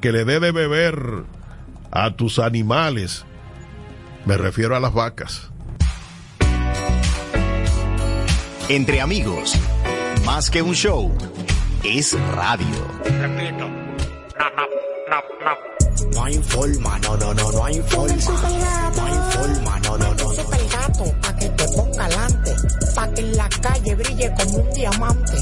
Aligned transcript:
que 0.00 0.12
le 0.12 0.24
dé 0.24 0.38
de 0.38 0.52
beber 0.52 1.24
a 1.90 2.14
tus 2.14 2.38
animales. 2.38 3.24
Me 4.24 4.36
refiero 4.36 4.76
a 4.76 4.80
las 4.80 4.94
vacas. 4.94 5.50
Entre 8.68 9.00
amigos, 9.00 9.54
más 10.24 10.50
que 10.50 10.62
un 10.62 10.74
show, 10.74 11.12
es 11.82 12.16
radio. 12.34 12.86
Repito. 13.04 13.68
No 16.12 16.24
hay 16.24 16.38
forma, 16.42 16.98
no, 17.00 17.16
no, 17.16 17.34
no, 17.34 17.52
no 17.52 17.64
hay 17.64 17.80
forma. 17.82 18.14
No 18.94 19.04
hay 19.04 19.32
forma, 19.32 19.80
no, 19.80 19.98
no, 19.98 20.14
no. 20.14 20.32
Super 20.32 20.60
gato, 20.68 21.04
pa' 21.22 21.36
que 21.36 21.48
te 21.48 21.64
ponga 21.68 22.04
adelante. 22.04 22.54
Pa' 22.94 23.08
que 23.14 23.20
en 23.22 23.36
la 23.36 23.48
calle 23.48 23.94
brille 23.94 24.34
como 24.36 24.58
un 24.58 24.70
diamante. 24.74 25.32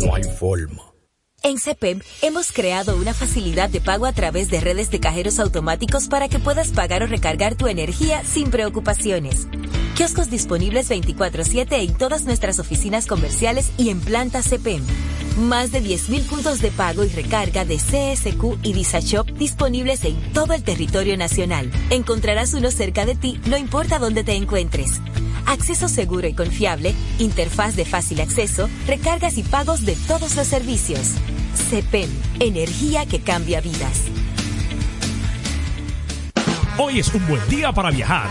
No 0.02 0.16
hay 0.16 0.24
forma. 0.24 0.93
En 1.46 1.60
CEPEM 1.60 2.00
hemos 2.22 2.54
creado 2.54 2.96
una 2.96 3.14
facilidad 3.14 3.70
de 3.70 3.82
pago 3.82 4.06
a 4.06 4.14
través 4.14 4.50
de 4.50 4.62
redes 4.62 4.90
de 4.92 5.02
cajeros 5.02 5.40
automáticos 5.40 6.08
para 6.08 6.30
que 6.30 6.40
puedas 6.40 6.70
pagar 6.70 7.04
o 7.04 7.06
recargar 7.06 7.56
tu 7.56 7.68
energía 7.68 8.24
sin 8.24 8.50
preocupaciones. 8.50 9.48
Kioscos 9.98 10.30
disponibles 10.30 10.90
24/7 10.90 11.82
en 11.82 11.96
todas 11.96 12.24
nuestras 12.24 12.60
oficinas 12.60 13.08
comerciales 13.08 13.72
y 13.78 13.90
en 13.90 14.00
planta 14.00 14.42
CEPEM. 14.42 14.82
Más 15.38 15.74
de 15.74 15.82
10.000 15.82 16.24
puntos 16.24 16.62
de 16.62 16.72
pago 16.72 17.04
y 17.04 17.10
recarga 17.10 17.66
de 17.66 17.78
CSQ 17.78 18.58
y 18.64 18.72
Visa 18.72 19.02
Shop 19.02 19.30
disponibles 19.34 20.06
en 20.06 20.16
todo 20.32 20.54
el 20.54 20.64
territorio 20.64 21.18
nacional. 21.18 21.70
Encontrarás 21.90 22.54
uno 22.54 22.72
cerca 22.72 23.06
de 23.06 23.16
ti, 23.16 23.42
no 23.48 23.58
importa 23.58 24.00
dónde 24.00 24.24
te 24.24 24.36
encuentres. 24.36 25.02
Acceso 25.46 25.88
seguro 25.88 26.28
y 26.28 26.34
confiable, 26.34 26.94
interfaz 27.20 27.76
de 27.76 27.86
fácil 27.86 28.22
acceso, 28.22 28.70
recargas 28.88 29.38
y 29.38 29.44
pagos 29.44 29.86
de 29.86 29.96
todos 30.08 30.36
los 30.36 30.48
servicios. 30.48 31.12
CEPEM, 31.70 32.10
energía 32.40 33.06
que 33.06 33.20
cambia 33.20 33.62
vidas. 33.62 34.02
Hoy 36.80 36.98
es 36.98 37.14
un 37.14 37.26
buen 37.28 37.48
día 37.50 37.72
para 37.72 37.92
viajar. 37.92 38.28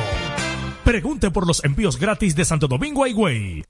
Pregunte 0.83 1.29
por 1.31 1.47
los 1.47 1.63
envíos 1.63 1.97
gratis 1.99 2.35
de 2.35 2.43
Santo 2.45 2.67
Domingo 2.67 3.05
a. 3.05 3.63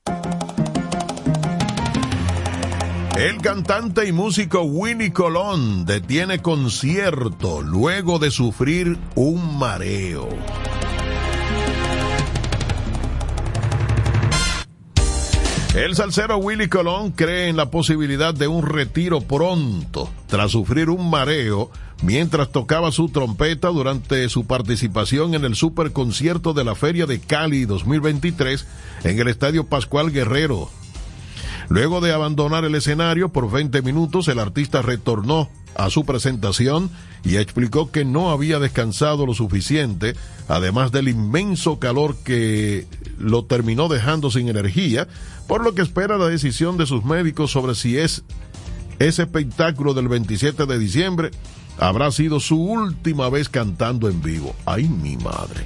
El 3.17 3.41
cantante 3.41 4.07
y 4.07 4.13
músico 4.13 4.61
Willy 4.61 5.11
Colón 5.11 5.85
detiene 5.85 6.39
concierto 6.39 7.61
luego 7.61 8.19
de 8.19 8.31
sufrir 8.31 8.97
un 9.15 9.59
mareo. 9.59 10.29
El 15.75 15.95
salsero 15.95 16.37
Willy 16.37 16.69
Colón 16.69 17.11
cree 17.11 17.49
en 17.49 17.57
la 17.57 17.69
posibilidad 17.69 18.33
de 18.33 18.47
un 18.47 18.65
retiro 18.65 19.21
pronto 19.21 20.09
tras 20.27 20.51
sufrir 20.51 20.89
un 20.89 21.09
mareo 21.09 21.69
mientras 22.01 22.51
tocaba 22.51 22.91
su 22.91 23.09
trompeta 23.09 23.67
durante 23.67 24.27
su 24.29 24.47
participación 24.47 25.35
en 25.35 25.43
el 25.43 25.55
superconcierto 25.55 26.53
de 26.53 26.63
la 26.63 26.75
Feria 26.75 27.05
de 27.05 27.19
Cali 27.19 27.65
2023 27.65 28.65
en 29.03 29.19
el 29.19 29.27
Estadio 29.27 29.65
Pascual 29.65 30.11
Guerrero. 30.11 30.69
Luego 31.71 32.01
de 32.01 32.11
abandonar 32.11 32.65
el 32.65 32.75
escenario 32.75 33.29
por 33.29 33.49
20 33.49 33.81
minutos, 33.81 34.27
el 34.27 34.39
artista 34.39 34.81
retornó 34.81 35.47
a 35.73 35.89
su 35.89 36.03
presentación 36.03 36.89
y 37.23 37.37
explicó 37.37 37.91
que 37.91 38.03
no 38.03 38.29
había 38.29 38.59
descansado 38.59 39.25
lo 39.25 39.33
suficiente, 39.33 40.13
además 40.49 40.91
del 40.91 41.07
inmenso 41.07 41.79
calor 41.79 42.17
que 42.25 42.87
lo 43.17 43.45
terminó 43.45 43.87
dejando 43.87 44.29
sin 44.31 44.49
energía, 44.49 45.07
por 45.47 45.63
lo 45.63 45.73
que 45.73 45.81
espera 45.81 46.17
la 46.17 46.27
decisión 46.27 46.75
de 46.75 46.85
sus 46.85 47.05
médicos 47.05 47.51
sobre 47.51 47.73
si 47.73 47.97
es 47.97 48.25
ese 48.99 49.21
espectáculo 49.21 49.93
del 49.93 50.09
27 50.09 50.65
de 50.65 50.77
diciembre 50.77 51.31
habrá 51.79 52.11
sido 52.11 52.41
su 52.41 52.61
última 52.61 53.29
vez 53.29 53.47
cantando 53.47 54.09
en 54.09 54.21
vivo. 54.21 54.53
¡Ay, 54.65 54.89
mi 54.89 55.15
madre! 55.15 55.65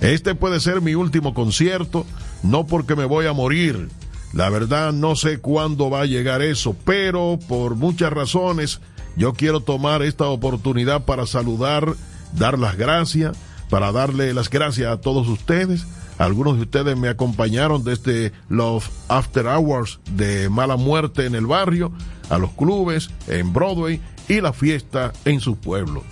Este 0.00 0.34
puede 0.34 0.60
ser 0.60 0.80
mi 0.80 0.94
último 0.94 1.34
concierto, 1.34 2.06
no 2.42 2.66
porque 2.66 2.96
me 2.96 3.04
voy 3.04 3.26
a 3.26 3.34
morir. 3.34 3.90
La 4.32 4.48
verdad 4.48 4.92
no 4.92 5.16
sé 5.16 5.38
cuándo 5.38 5.90
va 5.90 6.02
a 6.02 6.06
llegar 6.06 6.40
eso, 6.42 6.76
pero 6.84 7.38
por 7.48 7.74
muchas 7.74 8.12
razones 8.12 8.80
yo 9.16 9.32
quiero 9.34 9.60
tomar 9.60 10.02
esta 10.02 10.26
oportunidad 10.26 11.04
para 11.04 11.26
saludar, 11.26 11.94
dar 12.32 12.58
las 12.58 12.76
gracias, 12.76 13.36
para 13.68 13.92
darle 13.92 14.32
las 14.32 14.48
gracias 14.48 14.92
a 14.92 15.00
todos 15.00 15.28
ustedes. 15.28 15.86
Algunos 16.18 16.56
de 16.56 16.62
ustedes 16.62 16.96
me 16.96 17.08
acompañaron 17.08 17.82
desde 17.82 18.32
los 18.48 18.90
After 19.08 19.46
Hours 19.46 20.00
de 20.12 20.48
Mala 20.48 20.76
Muerte 20.76 21.26
en 21.26 21.34
el 21.34 21.46
barrio, 21.46 21.92
a 22.28 22.38
los 22.38 22.50
clubes, 22.52 23.10
en 23.26 23.52
Broadway 23.52 24.00
y 24.28 24.40
la 24.40 24.52
fiesta 24.52 25.12
en 25.24 25.40
su 25.40 25.56
pueblo. 25.56 26.04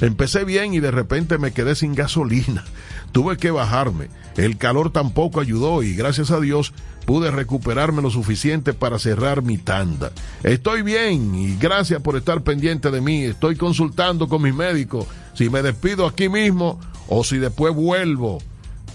Empecé 0.00 0.44
bien 0.44 0.72
y 0.72 0.80
de 0.80 0.90
repente 0.90 1.36
me 1.38 1.52
quedé 1.52 1.74
sin 1.74 1.94
gasolina. 1.94 2.64
Tuve 3.12 3.36
que 3.36 3.50
bajarme. 3.50 4.08
El 4.36 4.56
calor 4.56 4.90
tampoco 4.92 5.40
ayudó 5.40 5.82
y 5.82 5.94
gracias 5.94 6.30
a 6.30 6.40
Dios 6.40 6.72
pude 7.04 7.30
recuperarme 7.30 8.02
lo 8.02 8.10
suficiente 8.10 8.72
para 8.72 8.98
cerrar 8.98 9.42
mi 9.42 9.58
tanda. 9.58 10.12
Estoy 10.44 10.82
bien 10.82 11.34
y 11.34 11.56
gracias 11.56 12.00
por 12.02 12.16
estar 12.16 12.42
pendiente 12.42 12.90
de 12.90 13.00
mí. 13.00 13.24
Estoy 13.24 13.56
consultando 13.56 14.28
con 14.28 14.42
mi 14.42 14.52
médico 14.52 15.06
si 15.34 15.50
me 15.50 15.62
despido 15.62 16.06
aquí 16.06 16.28
mismo 16.28 16.78
o 17.08 17.24
si 17.24 17.38
después 17.38 17.74
vuelvo. 17.74 18.38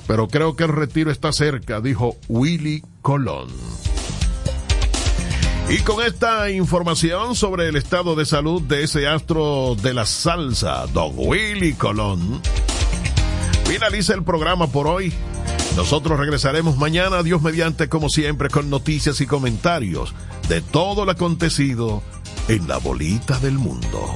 Pero 0.07 0.27
creo 0.27 0.55
que 0.55 0.63
el 0.63 0.69
retiro 0.69 1.11
está 1.11 1.31
cerca, 1.31 1.81
dijo 1.81 2.15
Willy 2.27 2.83
Colón. 3.01 3.49
Y 5.67 5.79
con 5.79 6.05
esta 6.05 6.51
información 6.51 7.35
sobre 7.35 7.67
el 7.67 7.75
estado 7.75 8.15
de 8.15 8.25
salud 8.25 8.61
de 8.61 8.83
ese 8.83 9.07
astro 9.07 9.75
de 9.75 9.95
la 9.95 10.05
salsa, 10.05 10.85
Don 10.93 11.13
Willy 11.15 11.73
Colón, 11.73 12.39
finaliza 13.65 14.13
el 14.13 14.23
programa 14.23 14.67
por 14.67 14.87
hoy. 14.87 15.13
Nosotros 15.75 16.17
regresaremos 16.19 16.78
mañana, 16.78 17.22
Dios 17.23 17.41
mediante, 17.41 17.90
como 17.90 18.09
siempre, 18.09 18.49
con 18.49 18.69
noticias 18.69 19.19
y 19.19 19.28
comentarios 19.28 20.13
de 20.47 20.61
todo 20.61 21.03
lo 21.03 21.11
acontecido 21.11 22.01
en 22.47 22.67
la 22.67 22.78
bolita 22.78 23.40
del 23.40 23.53
mundo. 23.57 24.16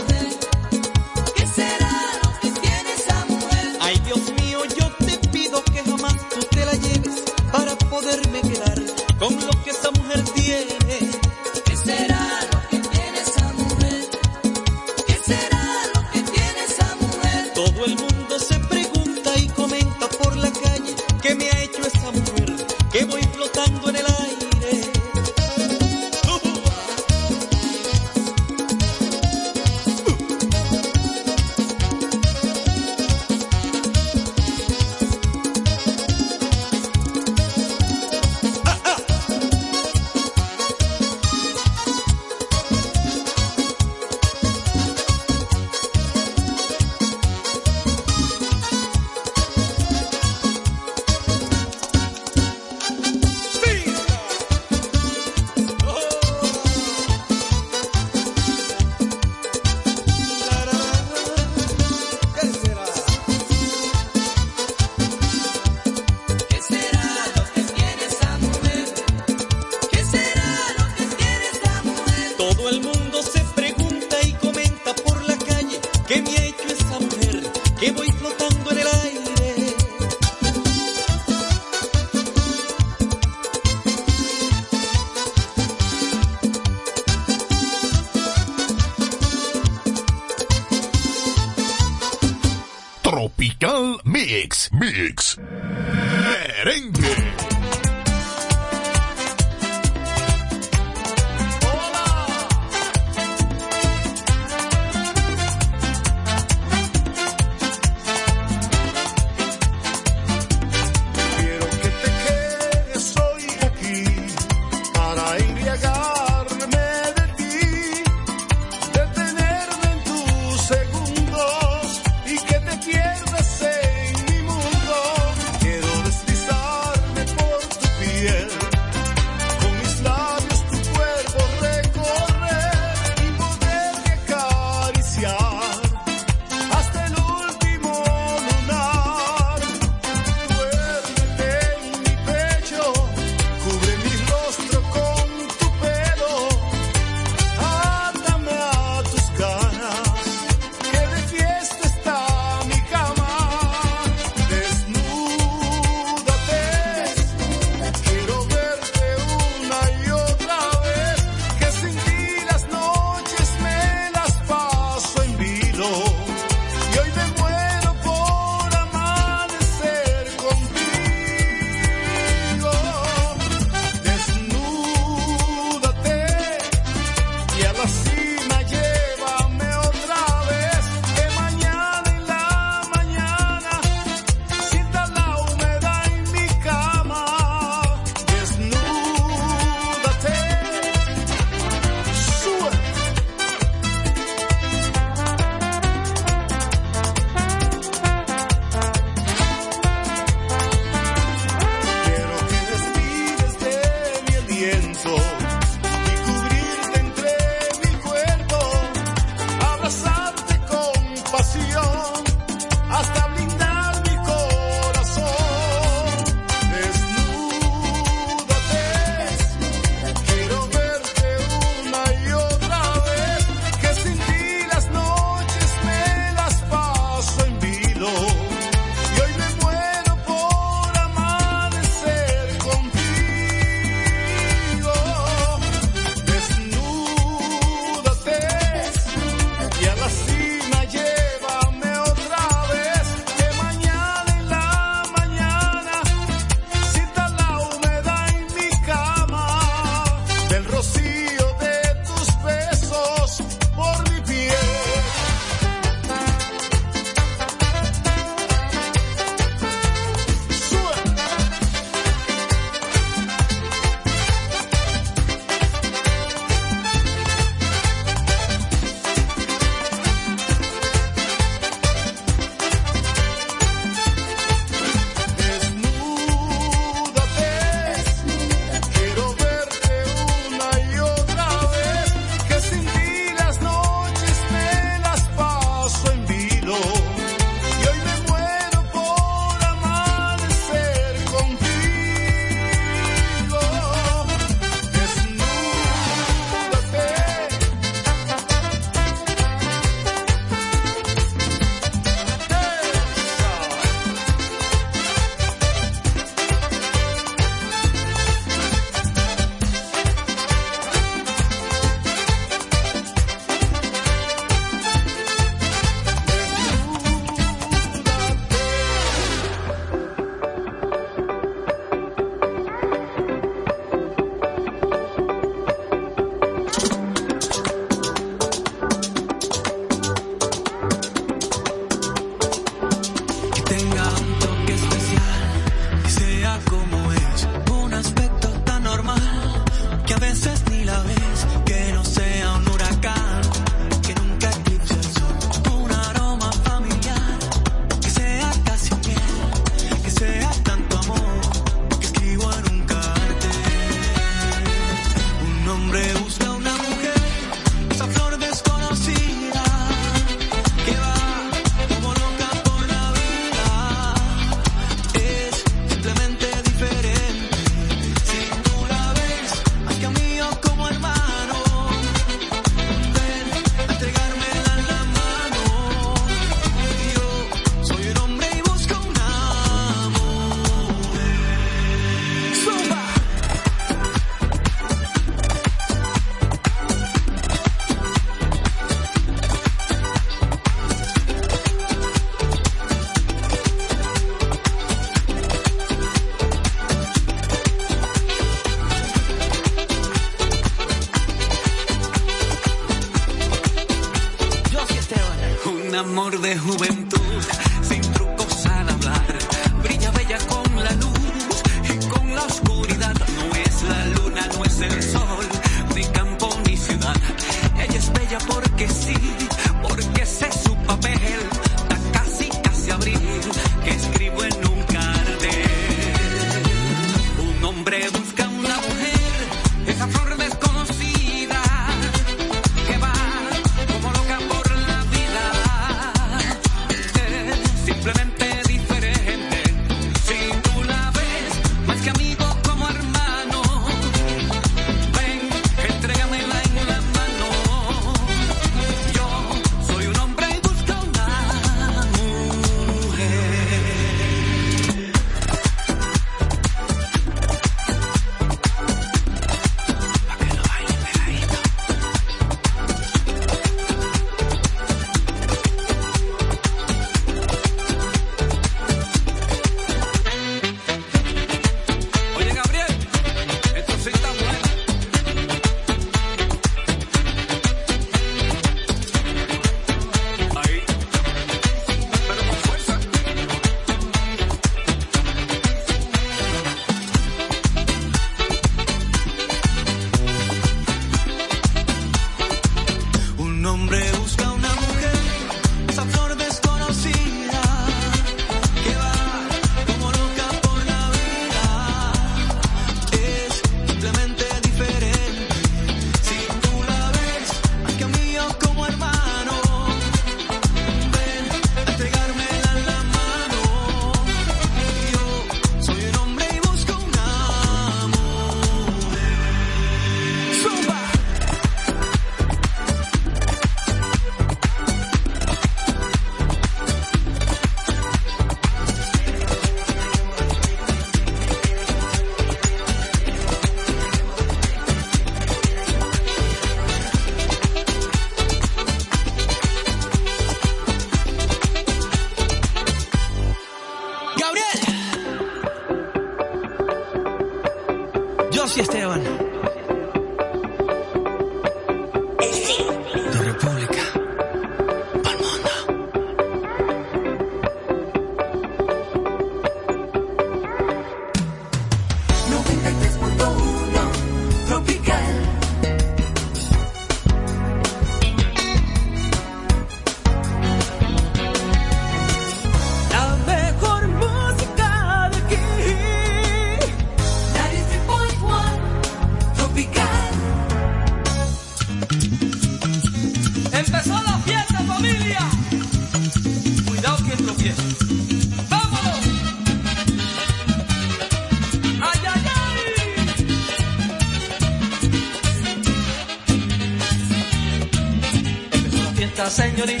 Señorita, 599.51 600.00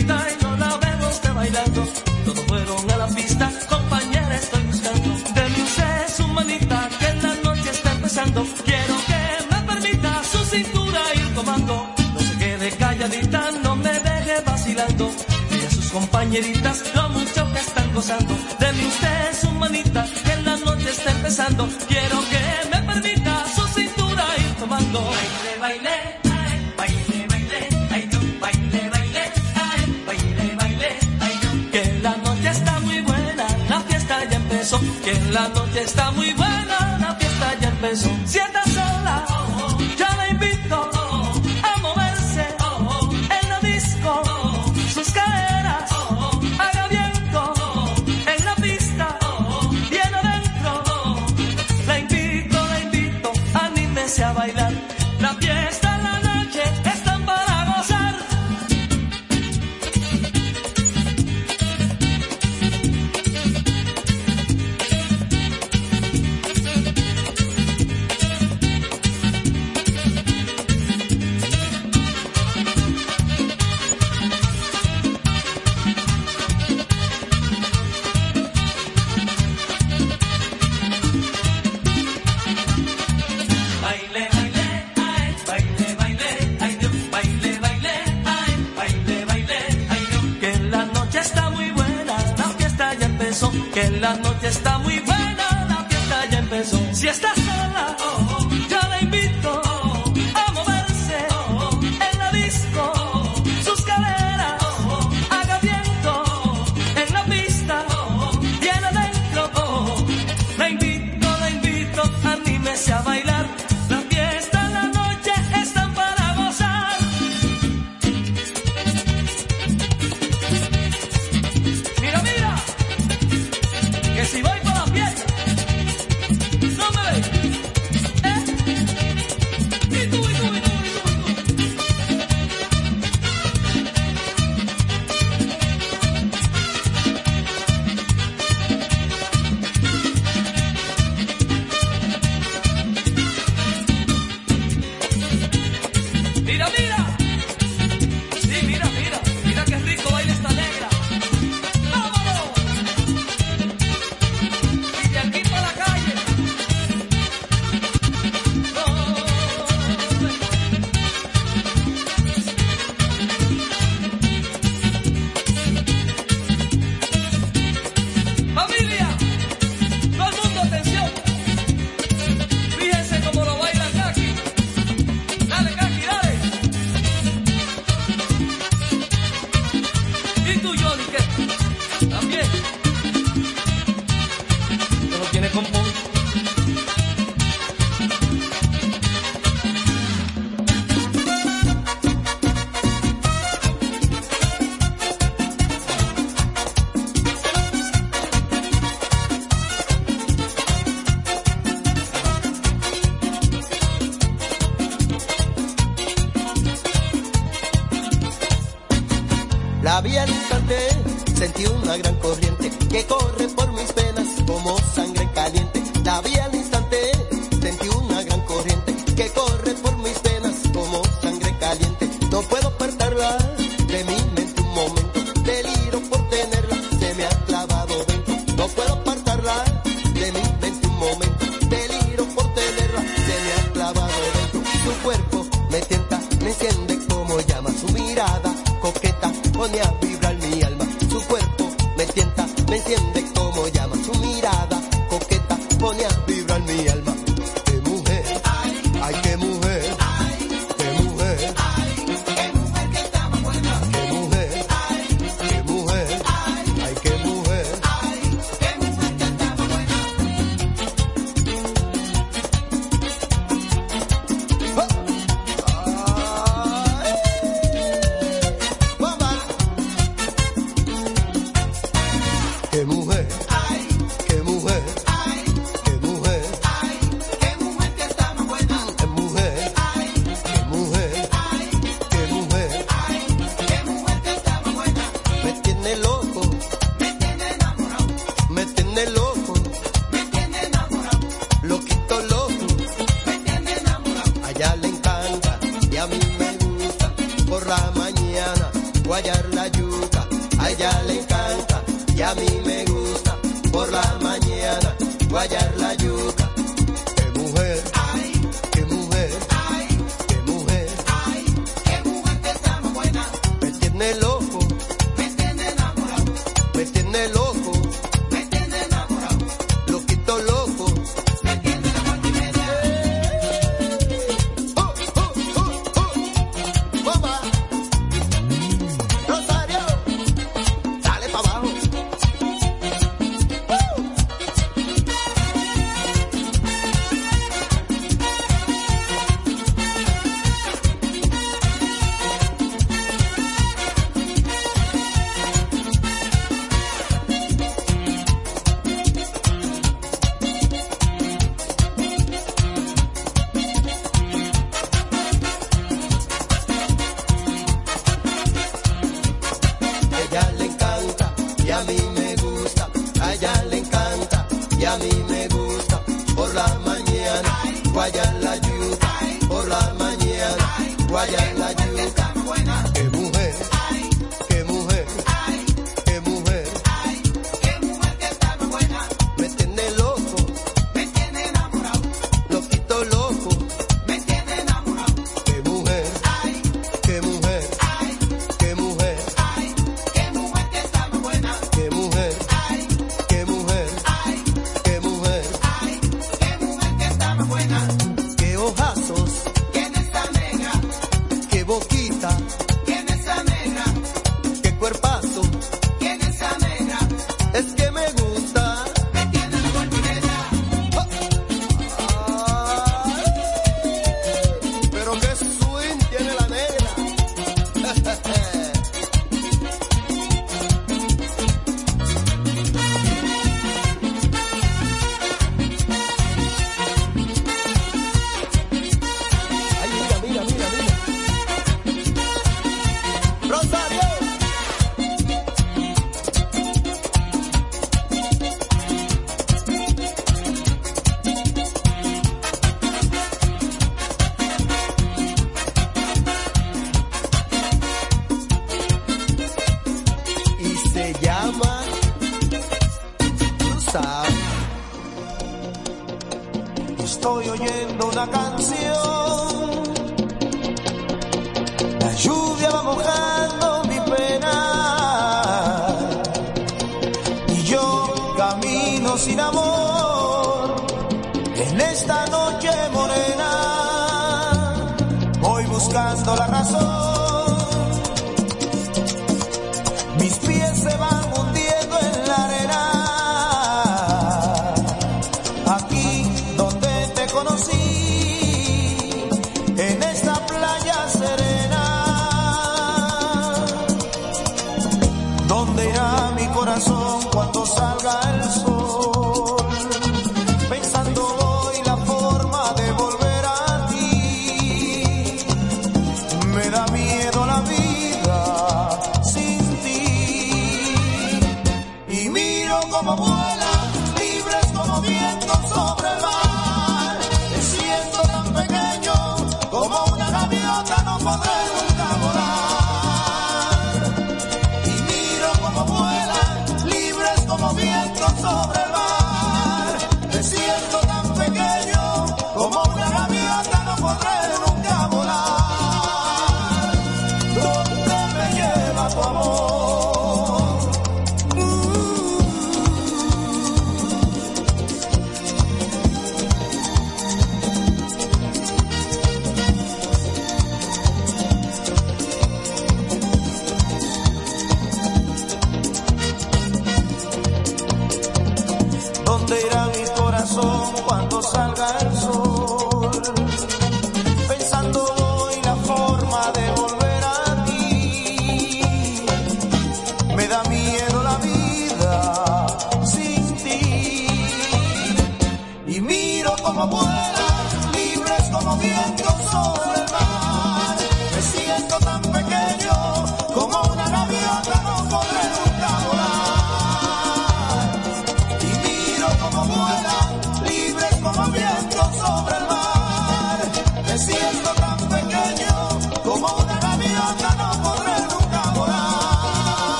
Que 35.11 35.19
la 35.33 35.49
noche 35.49 35.60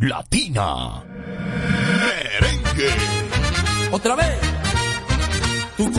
Latina. 0.00 1.02
Merengue. 2.00 2.94
Otra 3.92 4.14
vez. 4.16 4.38
Tu 5.76 5.90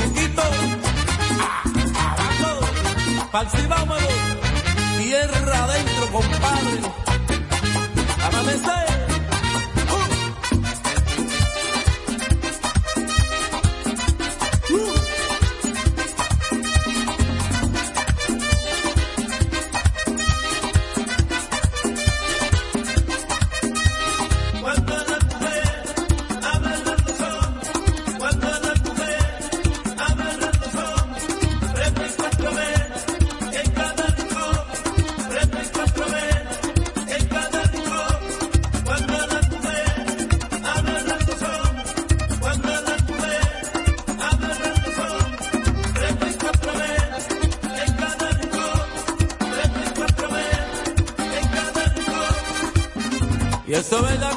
eso 53.88 54.00
es 54.00 54.04
verdad, 54.04 54.34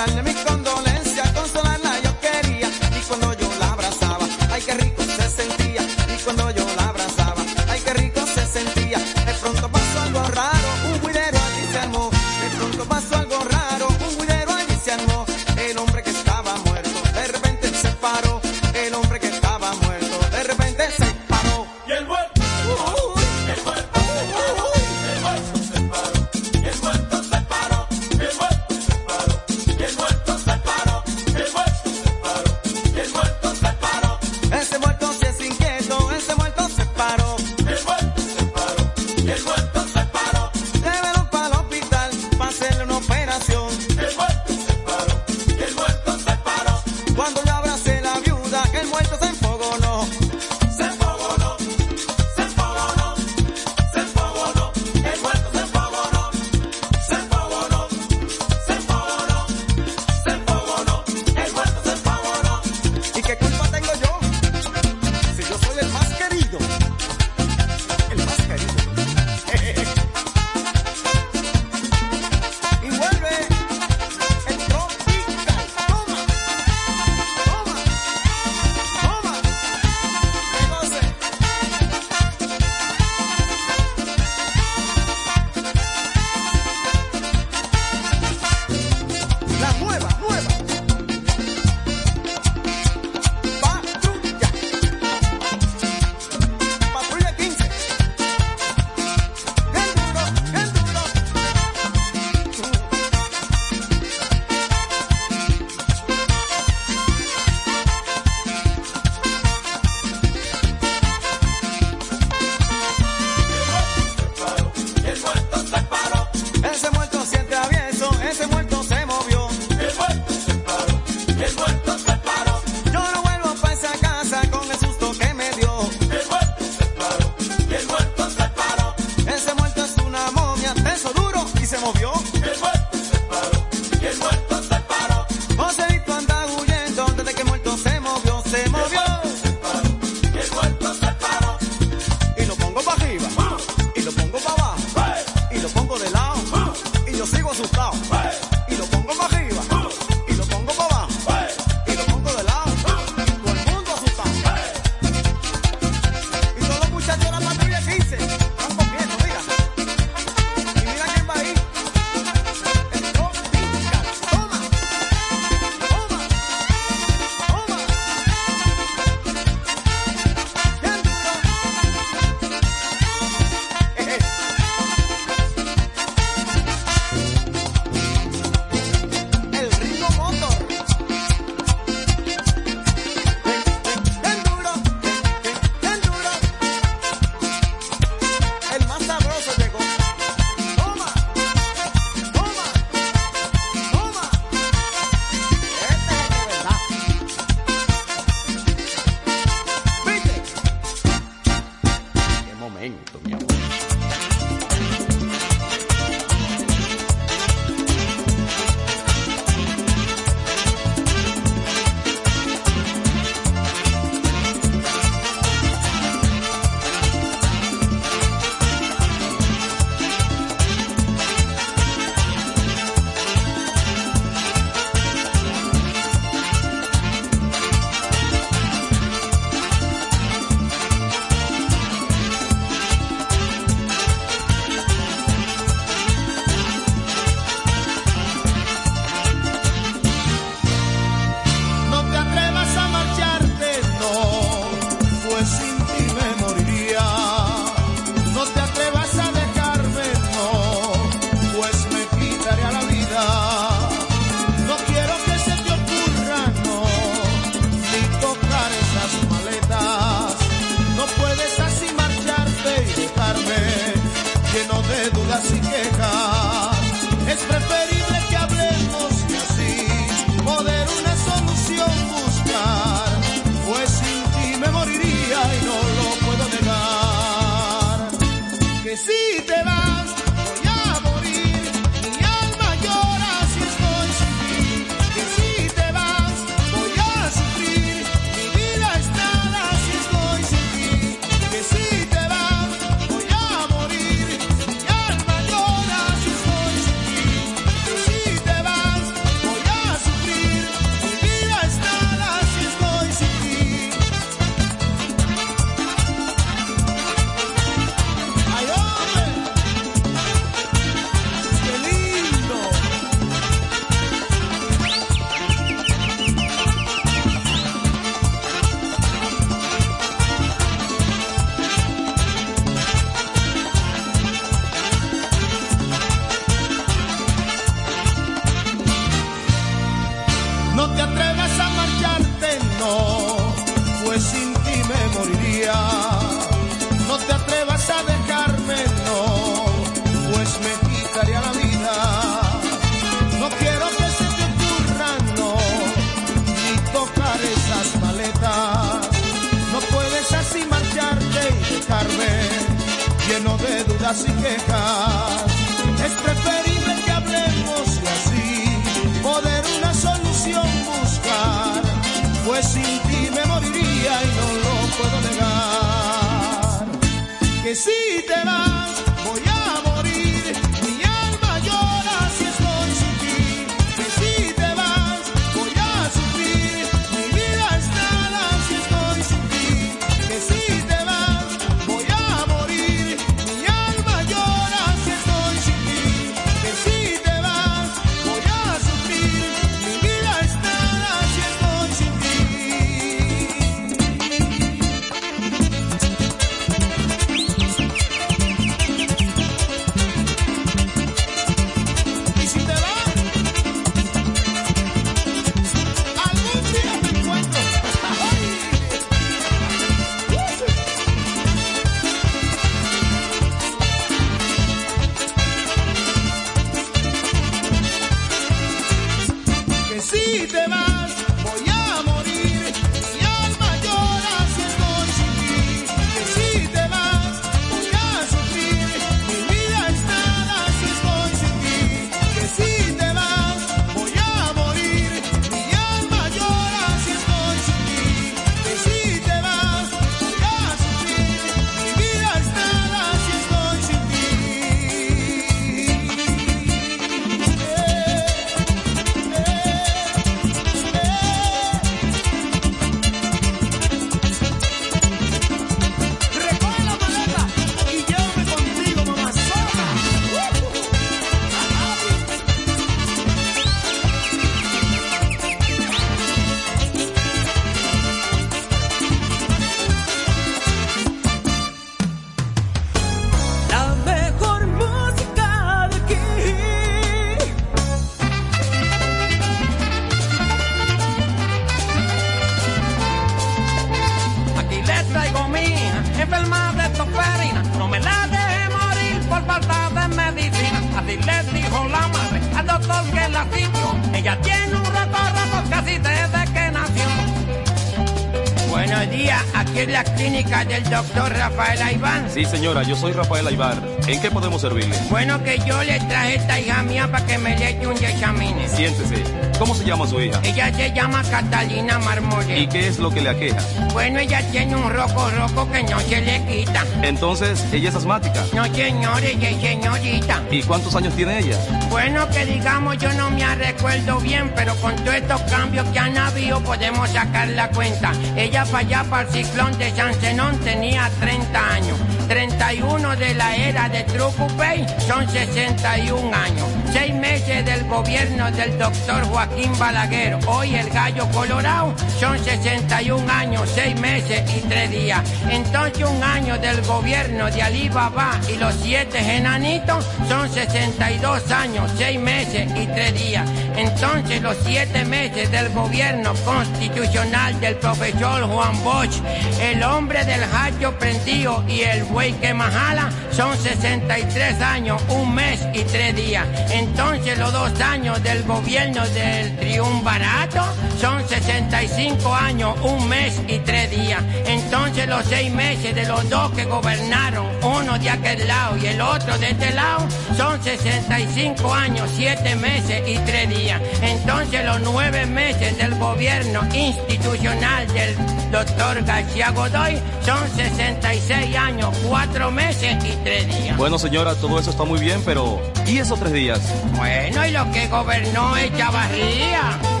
Sí, 502.41 502.47
señora, 502.47 502.81
yo 502.81 502.95
soy 502.95 503.11
Rafael 503.11 503.45
Aybar. 503.45 503.77
¿En 504.07 504.19
qué 504.19 504.31
podemos 504.31 504.61
servirle? 504.61 504.97
Bueno, 505.11 505.43
que 505.43 505.59
yo 505.59 505.83
le 505.83 505.99
traje 505.99 506.37
esta 506.37 506.59
hija 506.59 506.81
mía 506.81 507.07
para 507.11 507.23
que 507.23 507.37
me 507.37 507.55
le 507.55 507.69
eche 507.69 507.85
un 507.85 507.95
examine. 508.03 508.67
Siéntese. 508.67 509.23
¿Cómo 509.59 509.75
se 509.75 509.85
llama 509.85 510.07
su 510.07 510.19
hija? 510.19 510.39
Ella 510.43 510.73
se 510.73 510.91
llama 510.91 511.21
Catalina 511.21 511.99
Marmolet. 511.99 512.57
¿Y 512.57 512.65
qué 512.65 512.87
es 512.87 512.97
lo 512.97 513.11
que 513.11 513.21
le 513.21 513.29
aqueja? 513.29 513.59
Bueno, 513.93 514.17
ella 514.17 514.41
tiene 514.49 514.75
un 514.75 514.89
roco 514.89 515.29
roco 515.29 515.71
que 515.71 515.83
no 515.83 515.99
se 515.99 516.19
le 516.19 516.43
quita. 516.47 516.83
Entonces, 517.03 517.63
ella 517.71 517.89
es 517.89 517.95
asmática. 517.95 518.43
No, 518.55 518.65
señor, 518.65 519.23
ella 519.23 519.49
es 519.51 519.61
señorita. 519.61 520.41
¿Y 520.49 520.63
cuántos 520.63 520.95
años 520.95 521.13
tiene 521.13 521.37
ella? 521.37 521.59
Bueno, 521.91 522.27
que 522.29 522.43
digamos, 522.43 522.97
yo 522.97 523.13
no 523.13 523.29
me 523.29 523.53
recuerdo 523.53 524.17
bien, 524.19 524.51
pero 524.55 524.73
con 524.77 524.95
todos 524.95 525.13
estos 525.13 525.41
cambios 525.43 525.85
que 525.89 525.99
han 525.99 526.17
habido, 526.17 526.59
podemos 526.61 527.07
sacar 527.11 527.49
la 527.49 527.69
cuenta. 527.69 528.13
Ella 528.35 528.65
para 528.65 528.79
allá, 528.79 529.03
para 529.03 529.29
el 529.29 529.29
ciclón 529.29 529.77
de 529.77 529.91
San 529.91 530.15
Zenón, 530.15 530.57
tenía 530.61 531.07
30 531.19 531.73
años. 531.73 531.99
31 532.31 533.17
de 533.17 533.33
la 533.33 533.57
era 533.57 533.89
de 533.89 534.03
Trucupey 534.05 534.85
son 535.05 535.27
61 535.27 536.33
años. 536.33 536.80
Seis 536.91 537.13
meses 537.13 537.63
del 537.65 537.87
gobierno 537.87 538.51
del 538.51 538.77
doctor 538.77 539.23
Joaquín 539.27 539.71
Balaguer, 539.79 540.37
hoy 540.45 540.75
el 540.75 540.89
gallo 540.89 541.25
colorado, 541.31 541.93
son 542.19 542.37
61 542.37 543.31
años, 543.31 543.69
seis 543.73 543.97
meses 544.01 544.43
y 544.53 544.59
tres 544.67 544.91
días. 544.91 545.21
Entonces 545.49 546.05
un 546.05 546.21
año 546.21 546.57
del 546.57 546.81
gobierno 546.81 547.49
de 547.49 547.61
Ali 547.61 547.87
Baba 547.87 548.39
y 548.53 548.57
los 548.57 548.75
siete 548.75 549.19
enanitos 549.19 550.05
son 550.27 550.49
62 550.49 551.49
años, 551.51 551.89
seis 551.97 552.19
meses 552.19 552.69
y 552.75 552.85
tres 552.87 553.13
días. 553.13 553.49
Entonces 553.77 554.41
los 554.41 554.57
siete 554.65 555.05
meses 555.05 555.49
del 555.49 555.69
gobierno 555.69 556.33
constitucional 556.43 557.57
del 557.61 557.75
profesor 557.75 558.43
Juan 558.43 558.83
Bosch, 558.83 559.15
el 559.61 559.81
hombre 559.83 560.25
del 560.25 560.43
hacho 560.43 560.91
prendido 560.99 561.63
y 561.69 561.81
el 561.81 562.03
buey 562.03 562.33
que 562.33 562.53
majala 562.53 563.09
son 563.31 563.57
63 563.57 564.61
años, 564.61 565.01
un 565.07 565.33
mes 565.33 565.65
y 565.73 565.83
tres 565.83 566.15
días. 566.15 566.45
Entonces 566.81 567.37
los 567.37 567.53
dos 567.53 567.79
años 567.79 568.21
del 568.23 568.41
gobierno 568.43 569.07
del 569.09 569.55
triunvarato 569.57 570.63
son 570.99 571.27
65 571.27 572.33
años, 572.33 572.75
un 572.81 573.07
mes 573.07 573.39
y 573.47 573.59
tres 573.59 573.91
días. 573.91 574.23
Entonces 574.47 575.07
los 575.07 575.23
seis 575.25 575.51
meses 575.51 575.93
de 575.93 576.05
los 576.07 576.27
dos 576.27 576.51
que 576.53 576.65
gobernaron, 576.65 577.45
uno 577.61 577.99
de 577.99 578.09
aquel 578.09 578.47
lado 578.47 578.77
y 578.77 578.87
el 578.87 578.99
otro 578.99 579.37
de 579.37 579.51
este 579.51 579.71
lado, 579.73 580.07
son 580.35 580.61
65 580.63 581.71
años, 581.71 582.09
siete 582.15 582.55
meses 582.55 583.07
y 583.07 583.15
tres 583.19 583.47
días. 583.49 583.79
Entonces 584.01 584.65
los 584.65 584.81
nueve 584.81 585.27
meses 585.27 585.77
del 585.77 585.93
gobierno 585.99 586.61
institucional 586.73 587.87
del 587.93 588.15
doctor 588.51 589.03
García 589.03 589.51
Godoy 589.51 589.99
son 590.25 590.49
66 590.55 591.55
años, 591.55 591.95
cuatro 592.07 592.49
meses 592.49 592.97
y 593.05 593.15
tres 593.23 593.47
días. 593.47 593.77
Bueno, 593.77 593.99
señora, 593.99 594.33
todo 594.33 594.59
eso 594.59 594.71
está 594.71 594.83
muy 594.83 594.99
bien, 594.99 595.21
pero 595.23 595.61
¿y 595.91 595.97
esos 595.99 596.19
tres 596.19 596.31
días? 596.31 596.59
Bueno, 596.95 597.45
y 597.45 597.51
lo 597.51 597.69
que 597.71 597.87
gobernó 597.87 598.55
Echavarría. 598.55 599.77
¡Se 599.81 600.00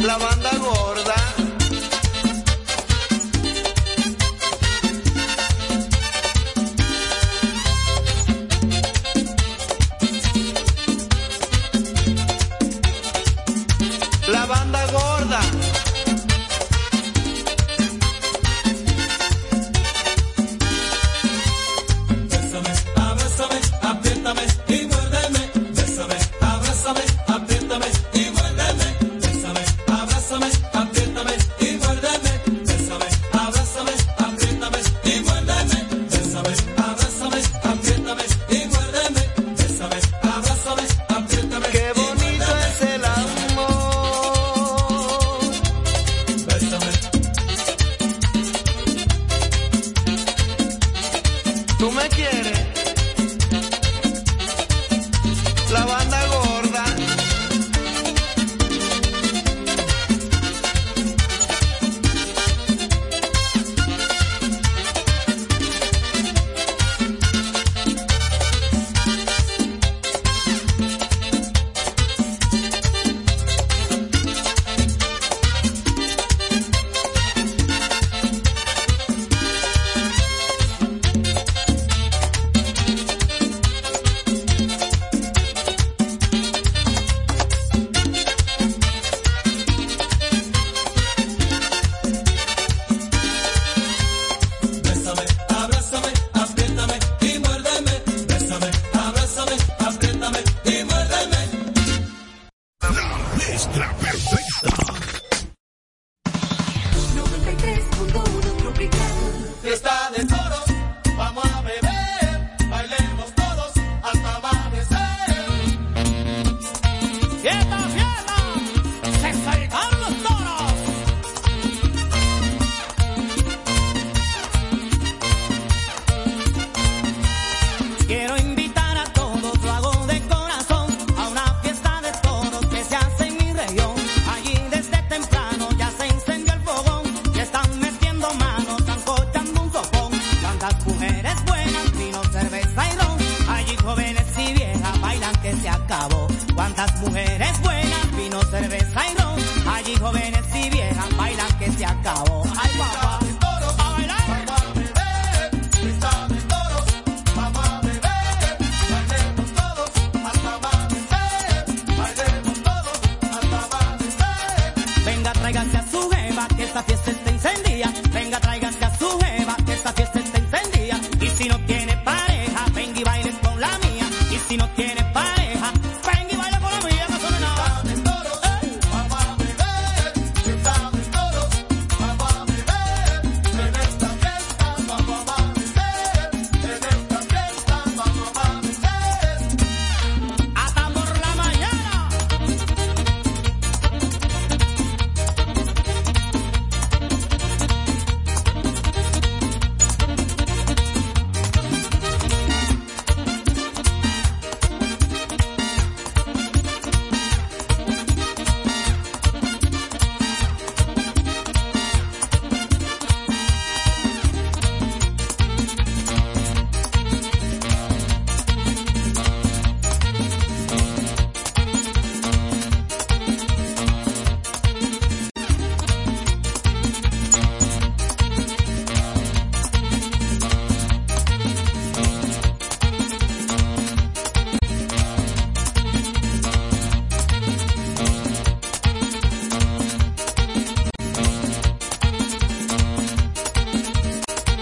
La 0.00 0.16
banda 0.16 0.50
gorda. 0.56 0.89